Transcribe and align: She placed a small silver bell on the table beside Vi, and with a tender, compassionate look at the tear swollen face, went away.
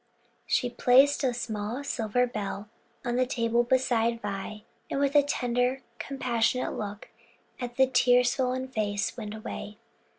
She 0.47 0.67
placed 0.67 1.23
a 1.23 1.31
small 1.31 1.83
silver 1.83 2.25
bell 2.25 2.69
on 3.05 3.17
the 3.17 3.27
table 3.27 3.61
beside 3.61 4.19
Vi, 4.23 4.63
and 4.89 4.99
with 4.99 5.13
a 5.15 5.21
tender, 5.21 5.83
compassionate 5.99 6.73
look 6.73 7.09
at 7.59 7.75
the 7.75 7.85
tear 7.85 8.23
swollen 8.23 8.67
face, 8.67 9.15
went 9.15 9.35
away. 9.35 9.77